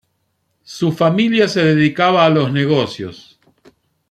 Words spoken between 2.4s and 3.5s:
negocios.